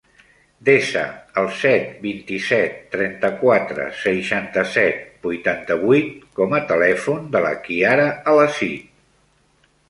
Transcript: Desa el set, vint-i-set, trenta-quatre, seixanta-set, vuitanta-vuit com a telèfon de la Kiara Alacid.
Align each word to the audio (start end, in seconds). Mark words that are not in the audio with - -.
Desa 0.67 1.01
el 1.41 1.49
set, 1.57 1.91
vint-i-set, 2.05 2.79
trenta-quatre, 2.95 3.85
seixanta-set, 4.05 5.03
vuitanta-vuit 5.29 6.11
com 6.41 6.57
a 6.61 6.63
telèfon 6.73 7.29
de 7.37 7.45
la 7.49 7.53
Kiara 7.69 8.09
Alacid. 8.35 8.91